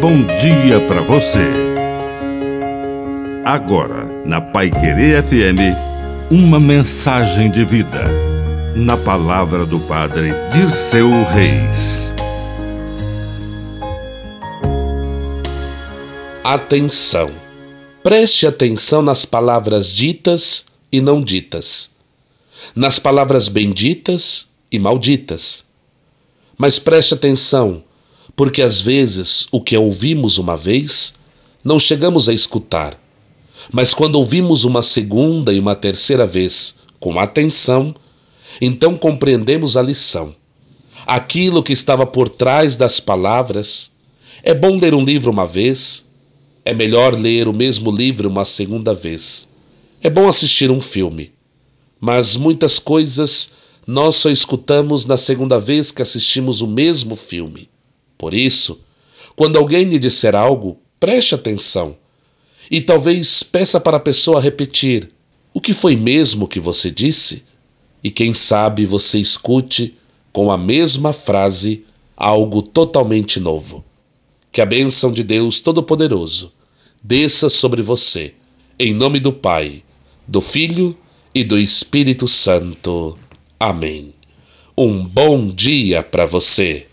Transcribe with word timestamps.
bom 0.00 0.24
dia 0.40 0.80
para 0.88 1.02
você. 1.02 1.44
Agora, 3.44 4.06
na 4.24 4.40
Pai 4.40 4.70
Querer 4.70 5.22
FM, 5.22 5.76
uma 6.30 6.58
mensagem 6.58 7.50
de 7.50 7.66
vida. 7.66 8.04
Na 8.74 8.96
palavra 8.96 9.66
do 9.66 9.78
Padre 9.80 10.32
Dirceu 10.54 11.10
Reis. 11.24 12.08
Atenção! 16.42 17.30
Preste 18.02 18.46
atenção 18.46 19.02
nas 19.02 19.26
palavras 19.26 19.88
ditas 19.88 20.64
e 20.90 21.02
não 21.02 21.22
ditas, 21.22 21.94
nas 22.74 22.98
palavras 22.98 23.48
benditas 23.48 24.48
e 24.72 24.78
malditas. 24.78 25.66
Mas 26.56 26.78
preste 26.78 27.12
atenção 27.12 27.82
porque 28.36 28.62
às 28.62 28.80
vezes 28.80 29.46
o 29.50 29.60
que 29.60 29.76
ouvimos 29.76 30.38
uma 30.38 30.56
vez 30.56 31.14
não 31.62 31.78
chegamos 31.78 32.28
a 32.28 32.32
escutar, 32.32 32.98
mas 33.72 33.92
quando 33.92 34.16
ouvimos 34.16 34.64
uma 34.64 34.82
segunda 34.82 35.52
e 35.52 35.58
uma 35.58 35.74
terceira 35.74 36.26
vez 36.26 36.80
com 36.98 37.18
atenção, 37.18 37.94
então 38.60 38.96
compreendemos 38.96 39.76
a 39.76 39.82
lição. 39.82 40.34
Aquilo 41.06 41.62
que 41.62 41.72
estava 41.72 42.06
por 42.06 42.28
trás 42.28 42.76
das 42.76 43.00
palavras. 43.00 43.92
É 44.42 44.54
bom 44.54 44.78
ler 44.78 44.94
um 44.94 45.04
livro 45.04 45.30
uma 45.30 45.46
vez, 45.46 46.08
é 46.64 46.72
melhor 46.72 47.14
ler 47.14 47.46
o 47.46 47.52
mesmo 47.52 47.90
livro 47.90 48.28
uma 48.28 48.44
segunda 48.44 48.94
vez. 48.94 49.48
É 50.02 50.08
bom 50.08 50.26
assistir 50.28 50.70
um 50.70 50.80
filme, 50.80 51.32
mas 52.00 52.36
muitas 52.36 52.78
coisas 52.78 53.52
nós 53.86 54.16
só 54.16 54.30
escutamos 54.30 55.04
na 55.04 55.18
segunda 55.18 55.58
vez 55.58 55.90
que 55.90 56.00
assistimos 56.00 56.62
o 56.62 56.66
mesmo 56.66 57.14
filme. 57.14 57.68
Por 58.20 58.34
isso, 58.34 58.84
quando 59.34 59.56
alguém 59.56 59.84
lhe 59.84 59.98
disser 59.98 60.36
algo, 60.36 60.78
preste 61.00 61.34
atenção 61.34 61.96
e 62.70 62.78
talvez 62.78 63.42
peça 63.42 63.80
para 63.80 63.96
a 63.96 64.00
pessoa 64.00 64.42
repetir 64.42 65.10
o 65.54 65.60
que 65.60 65.72
foi 65.72 65.96
mesmo 65.96 66.46
que 66.46 66.60
você 66.60 66.90
disse, 66.90 67.44
e 68.04 68.10
quem 68.10 68.34
sabe 68.34 68.84
você 68.84 69.18
escute 69.18 69.96
com 70.34 70.52
a 70.52 70.58
mesma 70.58 71.14
frase 71.14 71.86
algo 72.14 72.60
totalmente 72.60 73.40
novo. 73.40 73.82
Que 74.52 74.60
a 74.60 74.66
bênção 74.66 75.10
de 75.10 75.24
Deus 75.24 75.60
Todo-Poderoso 75.60 76.52
desça 77.02 77.48
sobre 77.48 77.80
você, 77.80 78.34
em 78.78 78.92
nome 78.92 79.18
do 79.18 79.32
Pai, 79.32 79.82
do 80.28 80.42
Filho 80.42 80.94
e 81.34 81.42
do 81.42 81.58
Espírito 81.58 82.28
Santo. 82.28 83.18
Amém. 83.58 84.12
Um 84.76 85.06
bom 85.06 85.48
dia 85.48 86.02
para 86.02 86.26
você. 86.26 86.86